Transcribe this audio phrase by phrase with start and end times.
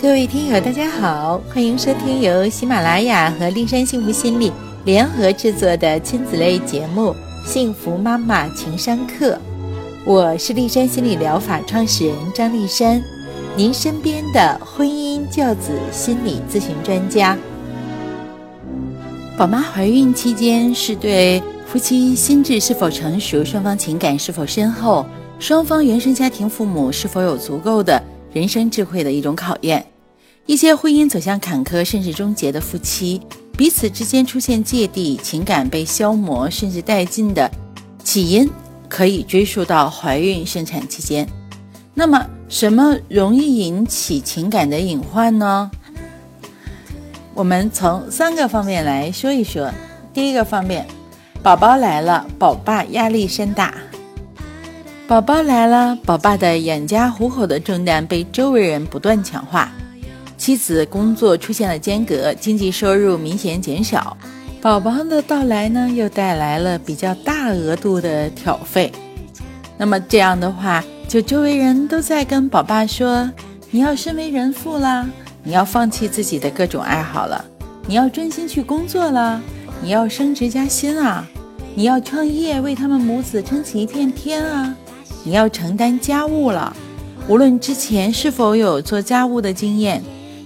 [0.00, 4.50] 各位听友，大家好，欢迎收听由喜马拉雅和丽山幸福心理
[4.86, 7.14] 联合制作的亲子类节目
[7.46, 9.34] 《幸福妈妈情商课》。
[10.06, 13.02] 我是丽山心理疗法创始人张丽山，
[13.54, 17.36] 您身边的婚姻教子心理咨询专家。
[19.36, 25.04] 宝妈怀孕期间是对夫妻心智是否成熟、双方情感是否深厚、
[25.42, 28.00] 双方原生家庭父母是否有足够的
[28.32, 29.84] 人生智慧的一种考验。
[30.46, 33.20] 一些婚姻走向坎坷甚至终结的夫妻，
[33.58, 37.50] 彼此之间出现芥蒂，情感被消磨甚至殆尽的
[38.04, 38.48] 起因，
[38.88, 41.28] 可以追溯到怀孕生产期间。
[41.92, 45.68] 那么，什么容易引起情感的隐患呢？
[47.34, 49.72] 我们从三个方面来说一说。
[50.14, 50.86] 第一个方面，
[51.42, 53.74] 宝宝来了，宝爸压力山大。
[55.12, 59.70] 宝宝来了，宝爸的养家糊口的重担被周围人不断强化。
[60.38, 64.16] 妻子工作出现了间隔，经济收入明显减少，
[64.62, 68.90] 宝宝的到来呢，又带来了比较大额度的挑费。
[69.76, 73.30] 那么这样的话，就周围人都在跟宝爸说
[73.70, 75.06] ：“你要身为人父啦，
[75.42, 77.44] 你要放弃自己的各种爱好了，
[77.86, 79.42] 你要专心去工作了，
[79.82, 81.28] 你要升职加薪啊，
[81.74, 84.74] 你要创业为他们母子撑起一片天啊，
[85.24, 86.74] 你要承担家务了。
[87.28, 90.02] 无论之前是否有做家务的经验。”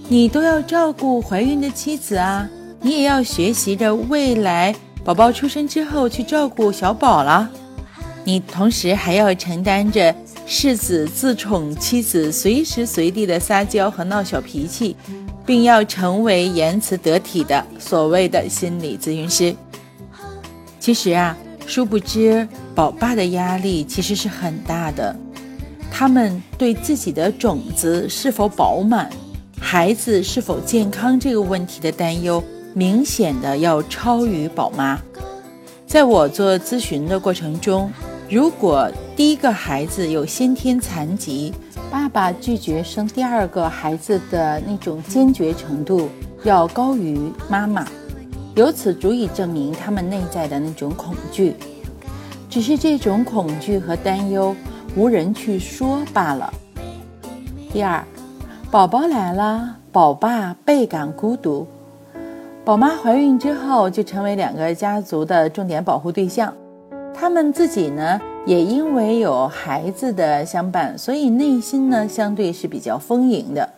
[0.09, 2.47] 你都要照顾怀孕的妻子啊，
[2.81, 7.49] 你也要学习着未来宝宝出生之后去照顾小宝了。
[8.23, 14.95] 你同时还要承担着世子自宠妻子随时随地的撒娇和闹小脾气，
[15.45, 19.53] 并要成为言辞得体的所谓的心理咨询师。
[20.79, 22.47] 其实啊，殊不知
[22.77, 25.15] 宝爸的压力其实是很大的，
[25.89, 29.09] 他们对自己的种子是否饱满。
[29.59, 32.41] 孩子是否健康这个问题的担忧，
[32.75, 35.01] 明显的要超于宝妈。
[35.87, 37.91] 在我做咨询的过程中，
[38.29, 41.51] 如果第一个孩子有先天残疾，
[41.89, 46.09] 爸爸拒绝生第二个孩子的那种坚决程度
[46.43, 47.19] 要高于
[47.49, 47.87] 妈妈，
[48.53, 51.55] 由此足以证明他们内在的那种恐惧。
[52.49, 54.55] 只是这种恐惧和担忧
[54.95, 56.53] 无人去说罢了。
[57.71, 58.03] 第二。
[58.69, 61.65] 宝宝来了，宝爸倍感孤独。
[62.65, 66.53] 宝妈怀孕之后，就成为两个家族的重点保护对象。
[67.13, 73.69] 他们自己呢，也因为有孩子的相伴，所以内心呢，相对是比较丰盈的。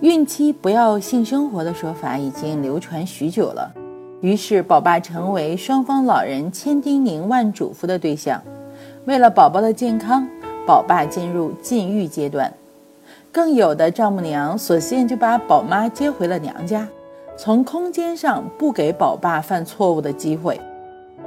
[0.00, 3.74] 孕期不要性生活的说法已经流传许久了，
[4.22, 8.40] 于是宝爸成为双方老人千叮咛万嘱咐的对象。
[9.04, 10.26] 为了宝宝的健康，
[10.64, 12.50] 宝爸进入禁欲阶段。
[13.32, 16.86] 更有的丈母娘索性就把宝妈接回了娘家，
[17.36, 20.60] 从空间上不给宝爸犯错误的机会。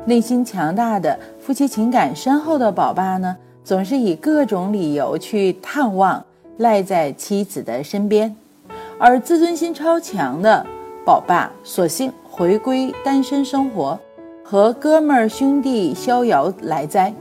[0.06, 3.36] 内心强大的、夫妻情感深厚的宝爸呢，
[3.66, 6.24] 总是以各种理由去探望，
[6.60, 8.34] 赖在妻子的身边；
[8.98, 10.66] 而自尊心超强的
[11.04, 13.98] 宝爸，索性回归单身生活，
[14.44, 17.14] 和哥们儿兄弟逍遥来哉。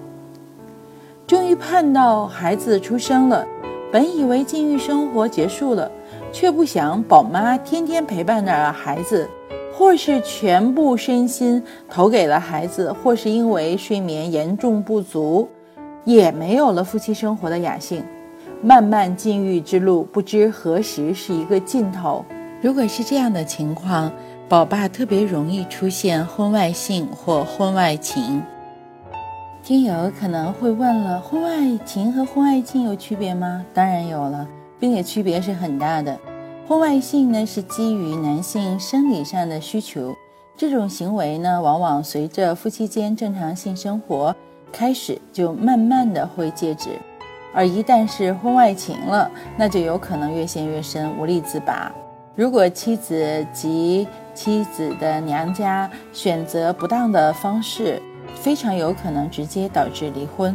[1.25, 3.47] 终于盼到孩子出生了。
[3.92, 5.88] 本以为禁欲生活结束了，
[6.32, 9.30] 却不想宝妈天天陪伴着孩子，
[9.72, 15.48] 或是全部身心投给了孩子，或是因为睡眠严重不足，
[16.04, 18.02] 也没有了夫妻生活的雅兴。
[18.60, 22.25] 漫漫禁欲之路，不知何时是一个尽头。
[22.60, 24.10] 如果是这样的情况，
[24.47, 28.43] 宝爸特别容易出现婚外性或婚外情。
[29.62, 33.65] 听友可能会问了：婚外情和婚外性有区别吗？
[33.72, 34.47] 当然有了，
[34.78, 36.19] 并且区别是很大的。
[36.69, 40.15] 婚外性呢是基于男性生理上的需求，
[40.59, 44.37] 这种行为呢往往随着夫妻间正常性生活
[44.71, 46.91] 开始就慢慢的会戒止，
[47.55, 51.90] 而一旦是婚外情了，那就有可能越陷越深，无力自拔。
[52.37, 58.02] 如果妻子及妻子的娘家选择不当的方式，
[58.34, 60.54] 非常有可能直接导致离婚。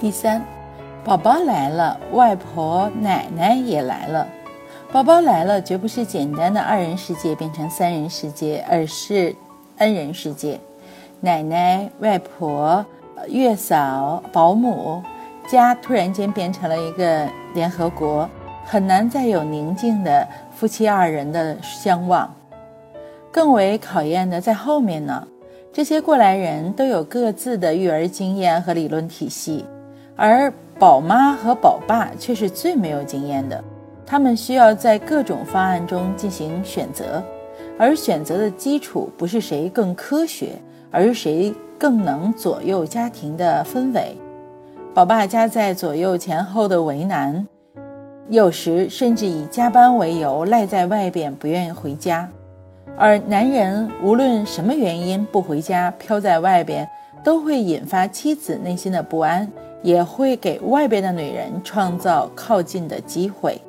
[0.00, 0.44] 第三，
[1.04, 4.26] 宝宝来了，外婆奶奶也来了。
[4.92, 9.34] 宝宝来了，绝不是简单的二人世界变成三人世界，而是
[9.78, 10.60] N 人世界。
[11.20, 12.84] 奶奶、外婆、
[13.28, 15.02] 月嫂、保姆，
[15.48, 18.28] 家突然间变成了一个联合国，
[18.64, 22.32] 很难再有宁静的夫妻二人的相望。
[23.36, 25.28] 更为考验的在后面呢。
[25.70, 29.62] 这些过来人都有各自的育儿经验和理论体系，
[30.16, 33.62] 而宝妈和宝爸却是最没有经验的。
[34.06, 37.22] 他们需要在各种方案中进行选择，
[37.78, 40.52] 而选择的基础不是谁更科学，
[40.90, 44.16] 而是谁更能左右家庭的氛围。
[44.94, 47.46] 宝爸夹在左右前后的为难，
[48.30, 52.26] 有时甚至以加班为由赖在外边不愿意回家，
[52.96, 56.88] 而男人无论什么原因不回家，飘在外边，
[57.24, 59.50] 都会引发妻子内心的不安，
[59.82, 63.60] 也会给外边的女人创造靠近的机会。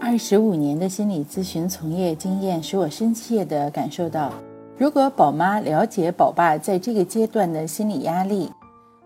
[0.00, 4.32] 二十五年的心理咨询从业经验，使我深切地感受到，
[4.76, 8.50] 如果宝妈了解宝爸在这个阶段的心理压力，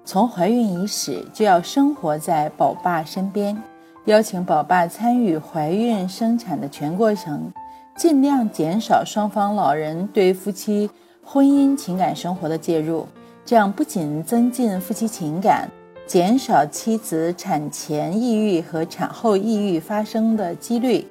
[0.06, 3.62] 从怀孕伊始就要生活在宝爸身边，
[4.06, 7.52] 邀请宝爸参与怀孕生产的全过程，
[7.96, 10.88] 尽量减少双方老人对夫妻
[11.24, 13.06] 婚姻情感生活的介入，
[13.44, 15.68] 这样不仅增进夫妻情感。
[16.06, 21.04] 减少妻子产前抑郁和产后抑郁发生的几率，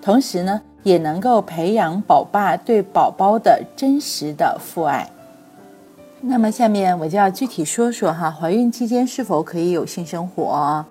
[0.00, 5.10] 同时呢，也能够培养宝爸对宝宝的真实的父爱。
[6.22, 10.82] 那么，下面我就要具体说说哈，怀孕期间是否可以有性生活？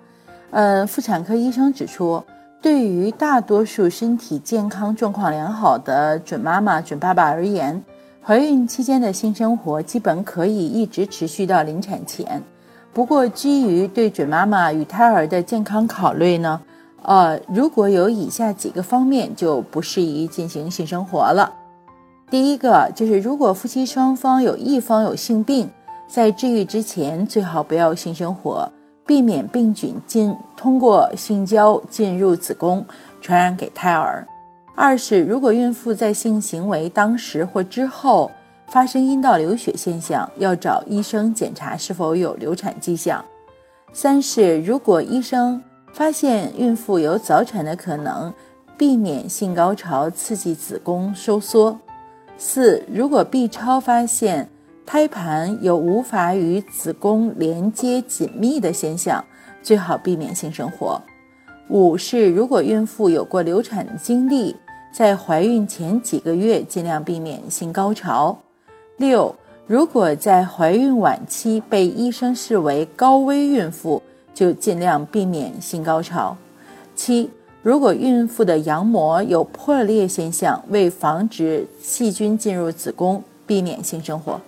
[0.50, 2.22] 呃，妇产科医生指出，
[2.60, 7.80] 对于大多数身体健康状况良好的准妈妈、准爸爸而言，
[8.20, 12.42] 怀孕期间的性生活基本可以一直持续到临产前。
[12.92, 16.60] 不过，基于对准妈妈与胎儿的健康考虑呢，
[17.02, 21.52] 呃，如果有以下几个方面，就不适宜进行性生活了。
[22.28, 25.70] 第一个就是，如果夫妻双方有一方有性病，
[26.08, 28.68] 在治愈之前最好不要性生活，
[29.08, 32.86] 避免病菌进通过性交进入子宫，
[33.20, 34.24] 传染给胎儿。
[34.76, 38.30] 二是，如果孕妇在性行为当时或之后。
[38.70, 43.24] 发生阴道流血现象，要找医生检查是否有流产迹象。
[43.94, 45.64] 三是，如果医生
[45.94, 48.30] 发现孕妇有早产的可能，
[48.76, 51.78] 避免性高潮刺激子宫收缩。
[52.36, 54.50] 四，如果 B 超发现
[54.90, 59.22] 胎盘有无法与子宫连接紧密的现象，
[59.62, 60.98] 最好避免性生活。
[61.68, 64.56] 五是，如果孕妇有过流产经历，
[64.90, 68.38] 在怀孕前几个月尽量避免性高潮。
[68.96, 69.34] 六，
[69.66, 74.02] 如果在怀孕晚期被医生视为高危孕妇，
[74.32, 76.34] 就尽量避免性高潮。
[76.96, 77.28] 七，
[77.62, 84.40] 如果孕妇的羊膜有破裂现象，为防止细菌进入子宫，避免性生活。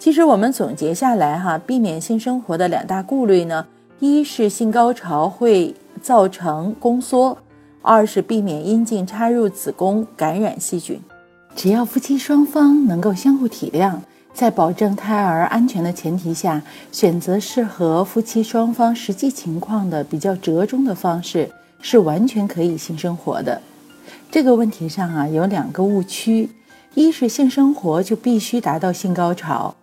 [0.00, 3.66] 其实我们总结下来哈，避免性生活的两大顾虑呢，
[3.98, 7.36] 一是性高潮会造成宫缩，
[7.82, 10.98] 二是避免阴茎插入子宫感染细菌。
[11.54, 13.98] 只要夫妻双方能够相互体谅，
[14.32, 21.50] 在保证胎儿安全的前提下，选择适合夫妻双方实际情况的比较折中的方式，
[21.82, 23.60] 是完全可以性生活的。
[24.30, 26.48] 这个问题上啊，有两个误区：
[26.94, 29.74] 一是性生活就必须达到性高潮，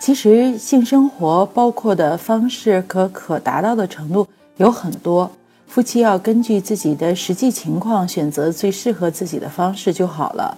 [0.00, 4.26] 其实性生活包括的方式和可达到的程度
[4.56, 5.30] 有很多，
[5.68, 10.56] 夫妻要根据自己的实际情况选择最适合自己的方式就好了。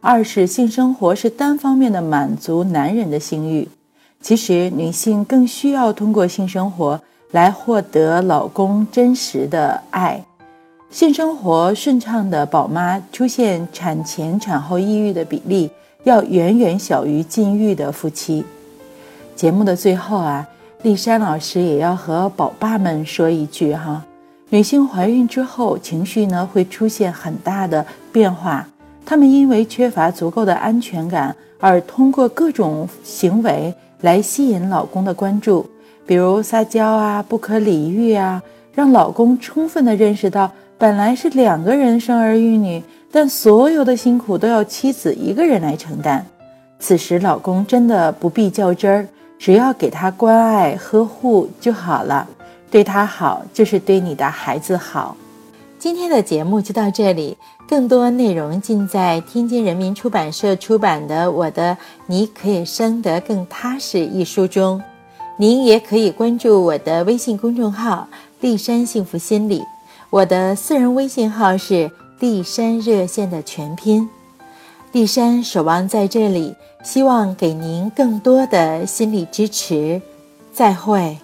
[0.00, 3.68] 二是性生活是单方面的满足男人的性欲，
[4.20, 7.00] 其实女性更需要通过性生活
[7.30, 10.20] 来获得老公真实的爱。
[10.90, 15.70] 性生活顺畅的宝妈出现产前产后抑郁的比例
[16.02, 18.44] 要远远小于禁欲的夫妻。
[19.40, 20.46] 节目的最后啊，
[20.82, 24.04] 丽珊老师也要和宝爸们说一句哈，
[24.50, 28.68] 女性怀孕之后情绪呢会出现很大的变化。
[29.06, 35.64] 她们因为缺乏足够的安全感，而通过各种行为来吸引老公的关注，
[36.04, 38.42] 比如撒娇啊、不可理喻啊，
[38.74, 46.26] 让老公充分的认识到，本来是两个人生儿育女，但所有的辛苦都要妻子一个人来承担。
[46.78, 49.08] 此时，老公真的不必较真儿，
[49.40, 52.28] 只要给他关爱呵护就好了。
[52.70, 55.16] 对他好，就是对你的孩子好。
[55.78, 61.74] 今天的节目就到这里，更多内容尽在天津人民出版社出版的《我的
[62.06, 64.80] 你可以生得更踏实》一书中。
[65.38, 68.06] 您也可以关注我的微信公众号
[68.40, 69.64] “丽山幸福心理”，
[70.10, 74.06] 我的私人微信号是“丽山热线”的全拼。
[74.92, 80.02] 丽山守望在这里，希望给您更多的心理支持。
[80.52, 81.16] 再会。